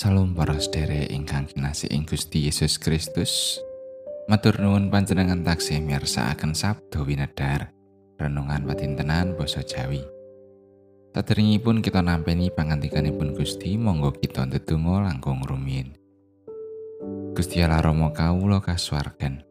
[0.00, 3.60] Salam para sedherek ingkang kinasih ing Gusti Yesus Kristus.
[4.32, 7.68] Matur nuwun panjenengan taksih mirsakaken sabda winedhar
[8.16, 10.00] renungan patintenan basa Jawi.
[11.12, 15.92] Saderengipun kita nampeni pangantikanipun Gusti, monggo kita ndedonga langkung rumiyin.
[17.36, 19.44] Gusti Allah Rama kawula kasuwargan.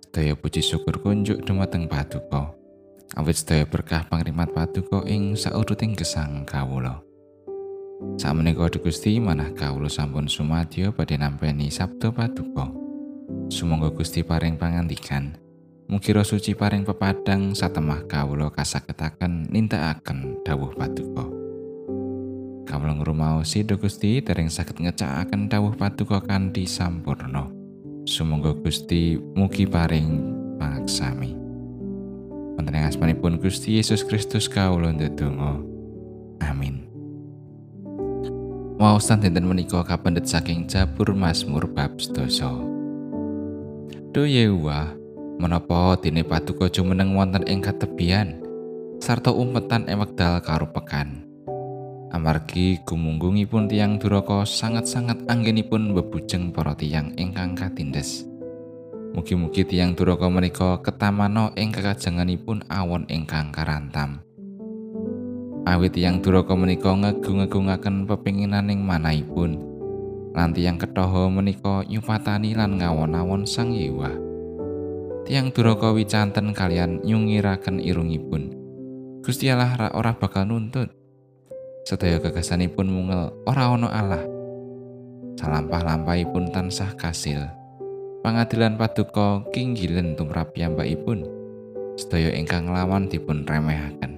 [0.00, 2.56] Sedaya puji syukur kunjuk dumateng Paduka.
[3.20, 7.09] Awit sedaya berkah pangrimat Paduka ing sauruting gesang kawula.
[8.20, 12.72] Sakmenika Gusti manah kawula sampun sumadyo badhe nampi sabda paduka.
[13.52, 15.36] Sumangga Gusti paring pangandikan.
[15.90, 21.26] Mugi suci paring pepadang satemah kawula kasagetaken nindakaken dawuh paduka.
[22.64, 27.50] Kawula ngrumaosi Duh Gusti dereng saged ngecakaken dawuh paduka kanthi sampurna.
[28.06, 30.08] Sumangga Gusti mugi paring
[30.62, 31.34] pangaksami.
[32.54, 35.58] Wonten ing asmanipun Gusti Yesus Kristus kawula ndedonga.
[36.46, 36.89] Amin.
[38.80, 42.48] Waosan dinten menika kapendet saking Jabur Mazmur bab sedasa.
[44.08, 44.96] Do Yehuwa,
[45.36, 48.40] menapa dene paduka jumeneng wonten ing katebian
[48.96, 51.28] sarta umpetan ing wekdal karo pekan.
[52.08, 58.24] Amargi gumunggungipun tiang duraka sangat-sangat anggenipun bebujeng para tiang ingkang katindes.
[59.12, 64.24] Mugi-mugi tiang duraka menika ketamano ing kekajenganipun awon ingkang karantam.
[65.68, 69.60] Awit yang duraka menika ngegung-ngegungaken pepinginaning manahipun.
[70.32, 74.14] Lan tiyang ketoho menika nyupatani lan ngawon-awon sang yewa.
[75.26, 78.54] Tiang duraka wicanten kalian nyungiraken irungipun.
[79.20, 80.88] Gusti Allah ora bakal nuntut.
[81.84, 84.24] Sedaya gagasanipun mungel ora ana Allah.
[85.36, 87.40] Salampah-lampahipun tansah kasil.
[88.20, 91.24] Pangadilan paduka kinggilen tumrap piyambakipun.
[91.96, 94.09] Sedaya ingkang lawan dipun remehaken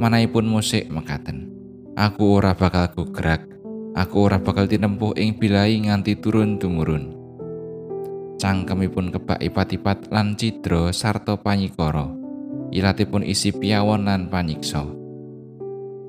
[0.00, 1.50] manahipun musik mekaten.
[1.92, 3.44] Aku ora bakal gugrak,
[3.92, 7.12] aku ora bakal tinempuh ing bilai nganti turun tumurun.
[8.40, 12.08] Cangkemipun kebak ipat-ipat lan cidra sarta panyikara.
[12.72, 14.88] Ilatipun isi piawon lan panyiksa.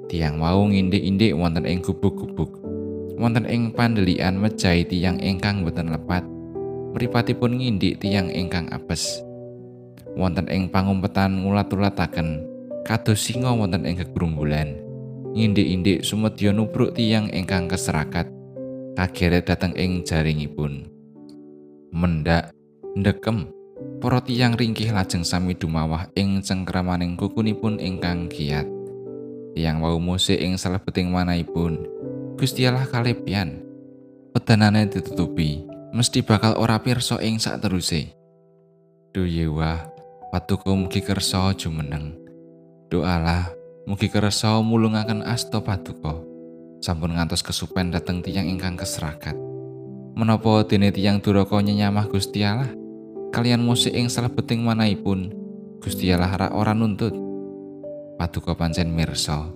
[0.07, 2.63] Tiang mau ngindik-indik wonten ing gubuk-gubuk.
[3.19, 6.23] Wonten ing pandelian mejahi tiang ingkang boten lepat.
[6.95, 9.21] Mripatipun ngindik tiang ingkang apes.
[10.15, 12.52] Wonten ing pangumpetan ngulat-ulataken
[12.83, 14.79] kados singa wonten ing gegrumbulan.
[15.33, 18.29] Indik-indik sumedya nubruk tiyang ingkang keserakat
[18.93, 20.85] kageret dateng ing jaringipun.
[21.89, 22.53] Mendak
[22.93, 23.49] ndekem
[23.97, 28.69] para tiyang ringkih lajeng sami dumawah ing cengkramaning kukunipun ingkang kiat.
[29.57, 31.81] Tiyang wau musik ing salebeting manahipun
[32.33, 33.61] Gusti Allah kalepian.
[34.33, 35.61] Pedanane ditutupi,
[35.93, 38.09] mesti bakal ora pirsa ing sak teruse.
[39.13, 39.85] Duh yewa,
[40.33, 42.22] patuku mugi kersa jumeneng.
[42.91, 43.47] Doalah,
[43.87, 46.19] mugi kersa mulungaken asta paduka.
[46.83, 49.35] Sampun ngantos kesupen dateng tiyang ingkang keserakat.
[50.19, 52.67] Menapa dene tiyang duraka nyenyamah Gusti Allah?
[53.31, 55.31] Kalian musik ing salebeting manahipun,
[55.79, 57.15] Gusti Allah ra ora nuntut.
[58.19, 59.47] Paduka pancen mirsa.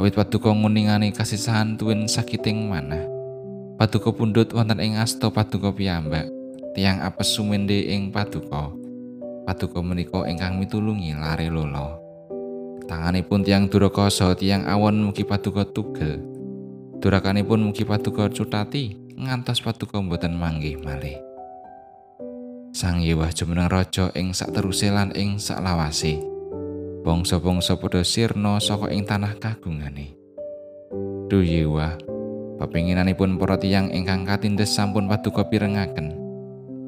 [0.00, 3.04] Awit paduka nguningani kasisahan tuwin sakiting manah.
[3.76, 6.26] Paduka pundhut wonten ing asta paduka piyambak.
[6.72, 8.72] Tiang apes sumende ing paduka.
[9.44, 12.09] Paduka menika ingkang mitulungi lare lolo.
[12.90, 16.18] Tanganipun tiang duraka saha tiang awon mugi paduka tugel.
[16.98, 21.14] Durakanipun mugi paduka cutati ngantos paduka mboten manggih malih.
[22.74, 26.18] Sang Yewah jumeneng raja ing sak teruse lan ing sak lawase.
[27.06, 30.18] Bangsa-bangsa padha sirna saka ing tanah kagungane.
[31.30, 31.94] Duh Yewah,
[32.58, 36.18] pepinginanipun para tiyang ingkang katindes sampun paduka pirengaken.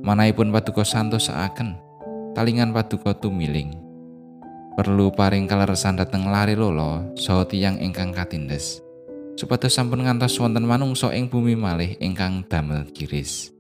[0.03, 1.79] Manahipun paduka santosaken,
[2.35, 3.92] talingan paduka tumiling.
[4.83, 8.83] Perlu paring kaleresan dateng lari lolo saha tiyang ingkang katindes.
[9.39, 13.55] Supados sampun ngantos wonten manungsa ing bumi malih ingkang damel kiris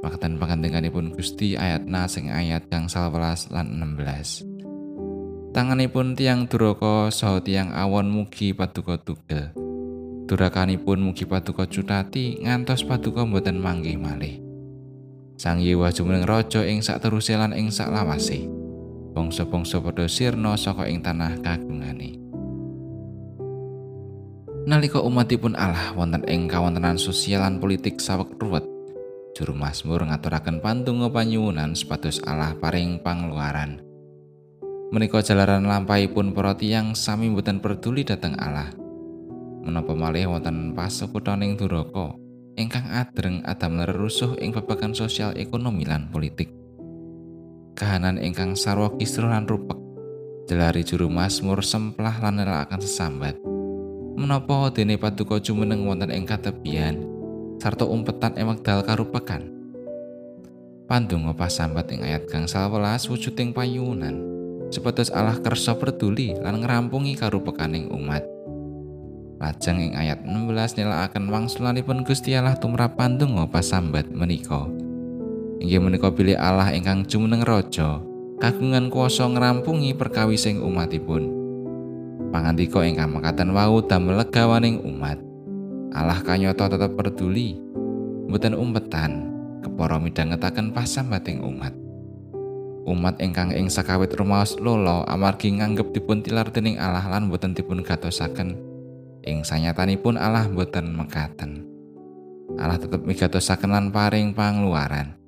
[0.00, 7.42] Pakatan pangandikanipun Gusti ayat na sing ayat kang 11 lan 16 Tanganipun tiang duraka saha
[7.42, 9.50] tiang awon mugi paduka tugel.
[10.30, 14.38] Durakanipun mugi paduka cutati ngantos paduka mboten manggih malih.
[15.34, 18.55] Sang Yewa jumeneng raja ing sak lan ing sak lawase
[19.16, 22.20] bangsa-bangsa padha sirna saka ing tanah kagungane.
[24.68, 28.66] Nalika umatipun Allah wonten ing kawontenan sosial lan politik saweg ruwet,
[29.32, 33.80] juru Mazmur ngaturaken pantungo panyuwunan sepatus Allah paring pangluaran.
[34.92, 38.68] Menika jalaran lampahipun para tiyang sami mboten peduli dhateng Allah.
[39.64, 42.14] Menapa malih wonten pasukutaning duraka
[42.58, 46.65] ingkang adreng adam lerusuh ing babagan sosial ekonomi lan politik.
[47.76, 49.76] Kahanan ingkang sarwa kisruh lan rupek.
[50.48, 53.36] Jelari juru Mazmur semplah lan nelakaken sesambat.
[54.16, 57.04] Menapa dene paduka jumeneng wonten ing katepian
[57.60, 59.52] sarta umpetan ing wekdal karupekan.
[60.88, 64.24] Pandonga pasambat ing ayat gangsal welas wujuding payunan.
[64.72, 68.24] Supados Allah kersa peduli lan ngrampungi karupekaning umat.
[69.36, 74.85] Lajeng ing ayat 16 nilaaken wangsulanipun Gusti Allah tumrap pandonga pasambat menika
[75.56, 78.00] inggih menika pilih Allah ingkang jumeneng raja
[78.36, 81.32] kagungan kuasa ngrampungi perkawising umatipun.
[82.28, 85.16] Pangandika ingkang mekaten wau damel legawaning umat.
[85.96, 87.56] Allah kanyata tetep peduli
[88.28, 89.32] mboten umpetan
[89.64, 91.72] kepara midhangetaken pasambating umat.
[92.86, 97.80] Umat ingkang ing sakawit rumaos lolo amargi nganggep dipun tilar dening Allah lan boten dipun
[97.80, 98.54] gatosaken.
[99.26, 101.66] Ing sanyatanipun Allah boten mekaten.
[102.60, 105.25] Allah tetep migatosaken lan paring pangluaran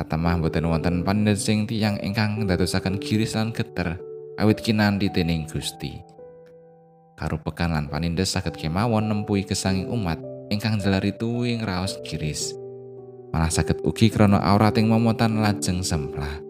[0.00, 4.00] katemah boten wonten pandhesing tiyang ingkang ndadosaken giris lan geter
[4.40, 6.00] awit kinanti dening Gusti.
[7.20, 10.16] Karupekan lan panindes saged kemawon nempuhi gesanging umat
[10.48, 12.56] ingkang jelari tuwing raos giris.
[13.28, 16.40] Malah saged ugi krana aurating momotan lajeng semplah.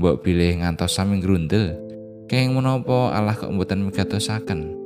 [0.00, 1.76] Mbok bilih ngantos sami grundel,
[2.24, 4.80] keng menapa Allah kok mboten migatosaken.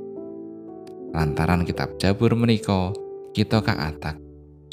[1.14, 2.90] Lantaran kitab Jabur menika
[3.30, 4.23] kita kaatak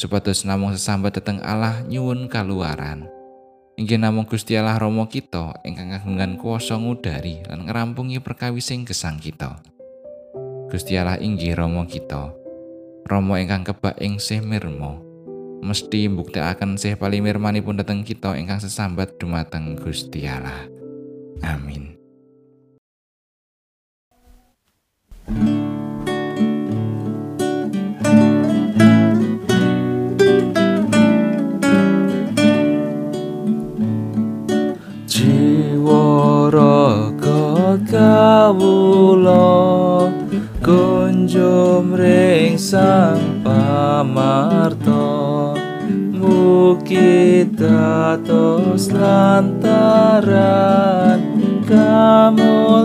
[0.01, 3.06] supados namung sesambat dhateng Allah nyuwun kaluaran.
[3.77, 9.62] Inggih namung Gusti Allah Rama kita ingkang kagungan kuwasa ngudari lan ngrampungi perkawising gesang kita.
[10.74, 12.33] Gusti Allah inggih Rama kita.
[13.06, 14.98] Rama ingkang kebak ing sih mirma.
[15.62, 20.65] Mesti mbuktekaken sih palimirmanipun dhateng kita ingkang sesambat dumateng Gusti Allah.
[21.45, 22.00] Amin.
[38.71, 40.07] kula
[40.63, 45.12] kunjum ring sang pamarta.
[46.15, 50.31] Mugi dados lantaran
[51.68, 52.81] kamu